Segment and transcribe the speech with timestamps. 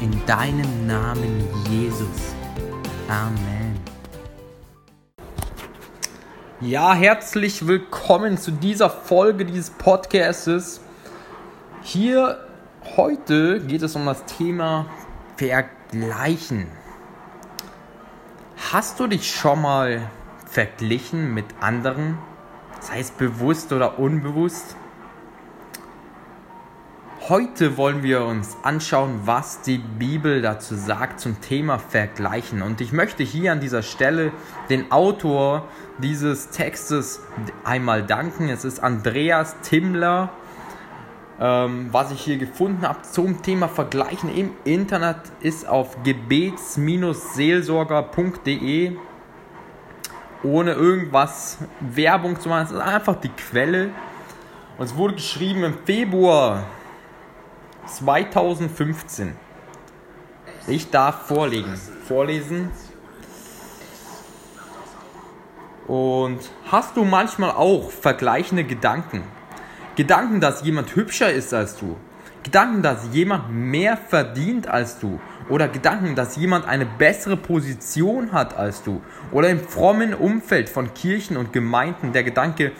[0.00, 2.34] in deinem Namen Jesus.
[3.08, 3.80] Amen.
[6.60, 10.80] Ja, herzlich willkommen zu dieser Folge dieses Podcasts.
[11.82, 12.46] Hier
[12.96, 14.86] heute geht es um das Thema
[15.36, 16.66] Vergleichen.
[18.72, 20.10] Hast du dich schon mal
[20.46, 22.18] verglichen mit anderen?
[22.80, 24.76] Sei es bewusst oder unbewusst?
[27.28, 32.62] Heute wollen wir uns anschauen, was die Bibel dazu sagt zum Thema Vergleichen.
[32.62, 34.30] Und ich möchte hier an dieser Stelle
[34.70, 35.66] den Autor
[35.98, 37.20] dieses Textes
[37.64, 38.48] einmal danken.
[38.48, 40.30] Es ist Andreas Timmler,
[41.40, 48.96] ähm, was ich hier gefunden habe zum Thema Vergleichen im Internet ist auf gebets-seelsorger.de
[50.44, 52.66] ohne irgendwas Werbung zu machen.
[52.66, 53.90] Es ist einfach die Quelle.
[54.78, 56.62] Und es wurde geschrieben im Februar
[57.86, 59.36] 2015.
[60.66, 61.74] Ich darf vorlegen,
[62.06, 62.70] vorlesen.
[65.86, 69.22] Und hast du manchmal auch vergleichende Gedanken?
[69.94, 71.96] Gedanken, dass jemand hübscher ist als du.
[72.46, 75.18] Gedanken, dass jemand mehr verdient als du.
[75.48, 79.02] Oder Gedanken, dass jemand eine bessere Position hat als du.
[79.32, 82.70] Oder im frommen Umfeld von Kirchen und Gemeinden der Gedanke,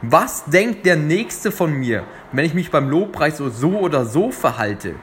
[0.00, 4.94] was denkt der Nächste von mir, wenn ich mich beim Lobpreis so oder so verhalte?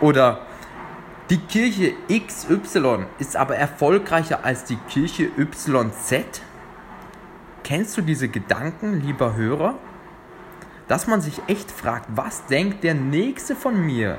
[0.00, 0.46] Oder
[1.28, 6.40] die Kirche XY ist aber erfolgreicher als die Kirche YZ?
[7.64, 9.74] Kennst du diese Gedanken, lieber Hörer?
[10.90, 14.18] Dass man sich echt fragt, was denkt der Nächste von mir?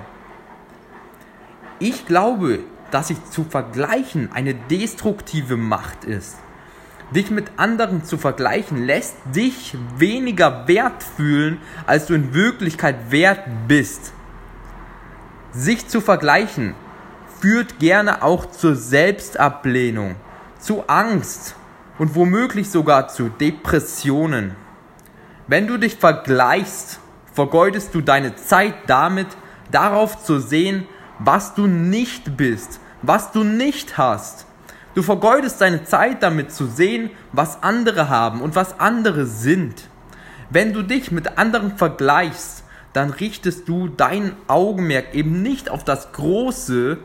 [1.80, 2.60] Ich glaube,
[2.92, 6.38] dass sich zu vergleichen eine destruktive Macht ist.
[7.14, 13.42] Dich mit anderen zu vergleichen lässt dich weniger wert fühlen, als du in Wirklichkeit wert
[13.68, 14.14] bist.
[15.52, 16.74] Sich zu vergleichen
[17.42, 20.16] führt gerne auch zur Selbstablehnung,
[20.58, 21.58] zu Angst
[22.00, 24.56] und womöglich sogar zu Depressionen.
[25.48, 27.00] Wenn du dich vergleichst,
[27.34, 29.28] vergeudest du deine Zeit damit,
[29.72, 30.86] darauf zu sehen,
[31.20, 34.46] was du nicht bist, was du nicht hast
[34.94, 39.88] Du vergeudest deine Zeit damit zu sehen, was andere haben und was andere sind.
[40.50, 46.12] Wenn du dich mit anderen vergleichst, dann richtest du dein Augenmerk eben nicht auf das
[46.12, 46.98] Große,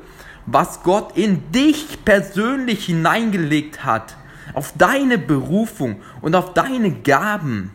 [0.47, 4.17] was Gott in dich persönlich hineingelegt hat,
[4.53, 7.71] auf deine Berufung und auf deine Gaben.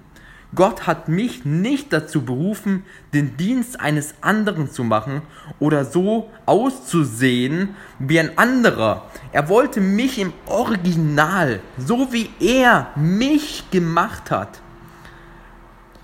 [0.53, 2.83] Gott hat mich nicht dazu berufen,
[3.13, 5.21] den Dienst eines anderen zu machen
[5.59, 9.09] oder so auszusehen wie ein anderer.
[9.31, 14.59] Er wollte mich im Original, so wie er mich gemacht hat.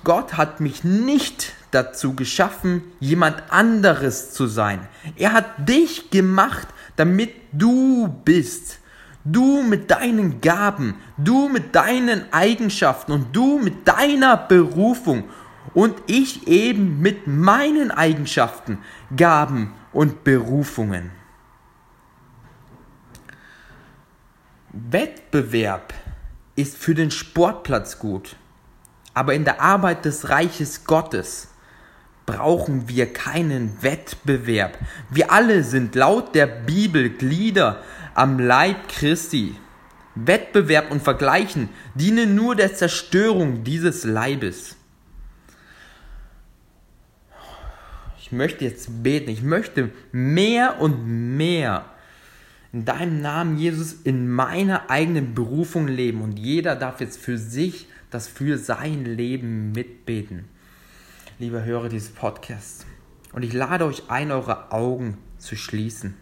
[0.06, 4.80] Gott hat mich nicht dazu geschaffen, jemand anderes zu sein.
[5.18, 8.80] Er hat dich gemacht, damit du bist.
[9.30, 15.26] Du mit deinen Gaben, du mit deinen Eigenschaften und du mit deiner Berufung
[15.74, 18.78] und ich eben mit meinen Eigenschaften,
[19.16, 21.12] Gaben und Berufungen.
[24.72, 25.94] Wettbewerb
[26.56, 28.38] ist für den Sportplatz gut,
[29.14, 31.50] aber in der Arbeit des Reiches Gottes
[32.26, 34.78] brauchen wir keinen Wettbewerb.
[35.10, 37.82] Wir alle sind laut der Bibel Glieder
[38.18, 39.56] am Leib Christi.
[40.16, 44.76] Wettbewerb und Vergleichen dienen nur der Zerstörung dieses Leibes.
[48.20, 49.30] Ich möchte jetzt beten.
[49.30, 51.06] Ich möchte mehr und
[51.38, 51.86] mehr
[52.74, 56.22] in deinem Namen, Jesus, in meiner eigenen Berufung leben.
[56.22, 60.46] Und jeder darf jetzt für sich das für sein Leben mitbeten.
[61.38, 62.88] Lieber Hörer dieses Podcasts.
[63.34, 66.16] Und ich lade euch ein, eure Augen zu schließen.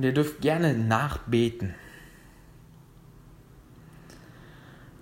[0.00, 1.74] Und ihr dürft gerne nachbeten.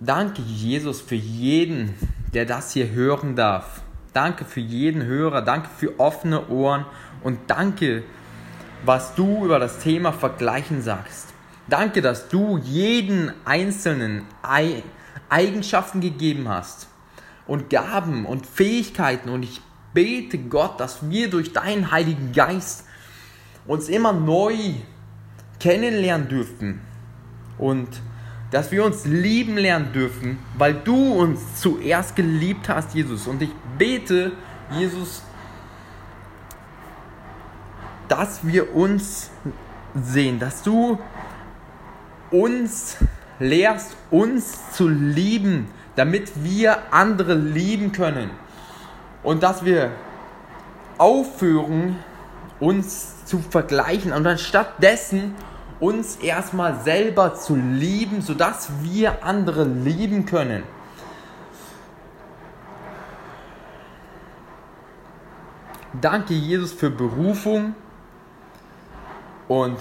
[0.01, 1.93] Danke, Jesus, für jeden,
[2.33, 3.81] der das hier hören darf.
[4.11, 6.85] Danke für jeden Hörer, danke für offene Ohren
[7.23, 8.03] und danke,
[8.83, 11.29] was du über das Thema Vergleichen sagst.
[11.69, 14.25] Danke, dass du jeden einzelnen
[15.29, 16.89] Eigenschaften gegeben hast
[17.47, 19.61] und Gaben und Fähigkeiten und ich
[19.93, 22.83] bete Gott, dass wir durch deinen Heiligen Geist
[23.65, 24.55] uns immer neu
[25.59, 26.81] kennenlernen dürfen
[27.57, 27.87] und
[28.51, 33.27] dass wir uns lieben lernen dürfen, weil du uns zuerst geliebt hast, Jesus.
[33.27, 34.31] Und ich bete,
[34.71, 35.21] Jesus,
[38.07, 39.29] dass wir uns
[39.93, 40.97] sehen, dass du
[42.31, 42.97] uns
[43.39, 48.31] lehrst, uns zu lieben, damit wir andere lieben können.
[49.21, 49.91] Und dass wir
[50.97, 51.97] aufhören,
[52.59, 55.35] uns zu vergleichen und anstatt dessen
[55.79, 60.63] uns erstmal selber zu lieben, sodass wir andere lieben können.
[66.01, 67.75] Danke Jesus für Berufung
[69.47, 69.77] und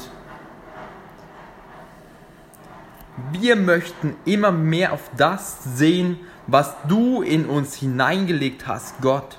[3.33, 9.39] wir möchten immer mehr auf das sehen, was du in uns hineingelegt hast, Gott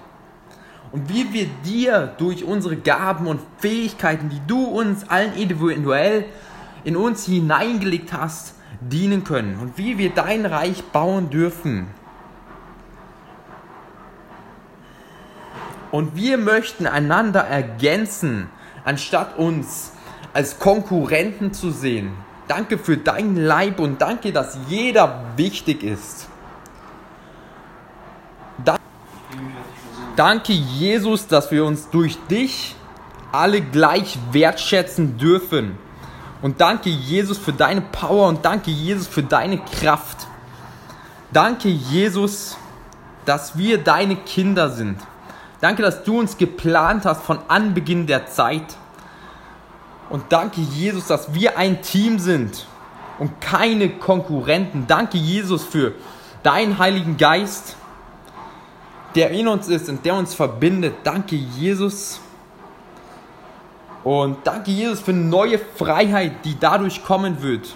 [0.91, 6.25] und wie wir dir durch unsere Gaben und Fähigkeiten, die du uns allen individuell
[6.83, 11.87] in uns hineingelegt hast, dienen können und wie wir dein Reich bauen dürfen.
[15.91, 18.47] Und wir möchten einander ergänzen,
[18.85, 19.91] anstatt uns
[20.33, 22.11] als Konkurrenten zu sehen.
[22.47, 26.27] Danke für dein Leib und danke, dass jeder wichtig ist.
[30.19, 32.75] Danke, Jesus, dass wir uns durch dich
[33.31, 35.77] alle gleich wertschätzen dürfen.
[36.41, 40.27] Und danke, Jesus, für deine Power und danke, Jesus, für deine Kraft.
[41.31, 42.57] Danke, Jesus,
[43.23, 44.99] dass wir deine Kinder sind.
[45.61, 48.75] Danke, dass du uns geplant hast von Anbeginn der Zeit.
[50.09, 52.67] Und danke, Jesus, dass wir ein Team sind
[53.19, 54.83] und keine Konkurrenten.
[54.85, 55.93] Danke, Jesus, für
[56.43, 57.77] deinen Heiligen Geist
[59.15, 60.95] der in uns ist und der uns verbindet.
[61.03, 62.19] Danke, Jesus.
[64.03, 67.75] Und danke, Jesus, für neue Freiheit, die dadurch kommen wird.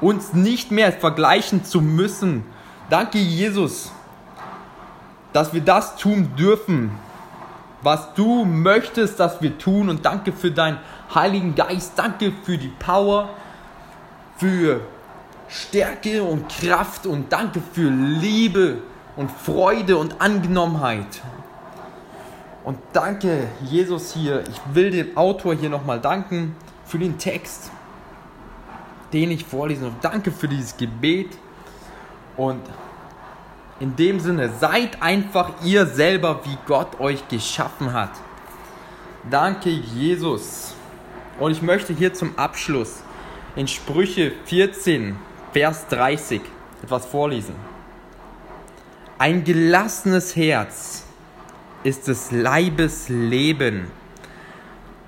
[0.00, 2.44] Uns nicht mehr vergleichen zu müssen.
[2.90, 3.90] Danke, Jesus,
[5.32, 6.92] dass wir das tun dürfen,
[7.82, 9.88] was du möchtest, dass wir tun.
[9.88, 10.78] Und danke für deinen
[11.14, 11.92] Heiligen Geist.
[11.96, 13.30] Danke für die Power,
[14.36, 14.80] für
[15.48, 17.06] Stärke und Kraft.
[17.06, 18.78] Und danke für Liebe
[19.16, 21.22] und Freude und Angenommenheit.
[22.64, 24.42] Und danke, Jesus hier.
[24.48, 26.56] Ich will dem Autor hier nochmal danken
[26.86, 27.70] für den Text,
[29.12, 29.86] den ich vorlese.
[29.86, 31.28] Und danke für dieses Gebet.
[32.36, 32.62] Und
[33.80, 38.12] in dem Sinne, seid einfach ihr selber, wie Gott euch geschaffen hat.
[39.30, 40.74] Danke, Jesus.
[41.38, 43.02] Und ich möchte hier zum Abschluss
[43.56, 45.16] in Sprüche 14,
[45.52, 46.40] Vers 30
[46.82, 47.73] etwas vorlesen.
[49.16, 51.04] Ein gelassenes Herz
[51.84, 53.88] ist des Leibes Leben,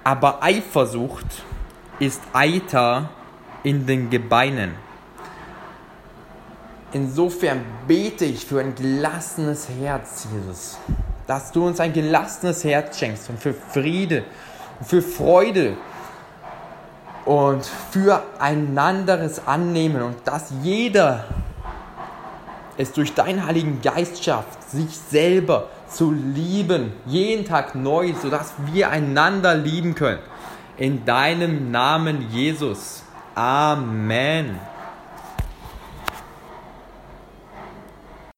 [0.04, 1.26] aber Eifersucht
[1.98, 3.10] ist Eiter
[3.64, 4.74] in den Gebeinen.
[6.92, 10.78] Insofern bete ich für ein gelassenes Herz, Jesus,
[11.26, 14.22] dass du uns ein gelassenes Herz schenkst und für Friede
[14.78, 15.76] und für Freude
[17.24, 21.24] und für einanderes Annehmen und dass jeder
[22.78, 28.90] es durch deinen Heiligen Geist schafft, sich selber zu lieben, jeden Tag neu, sodass wir
[28.90, 30.20] einander lieben können.
[30.76, 33.02] In deinem Namen, Jesus.
[33.34, 34.58] Amen.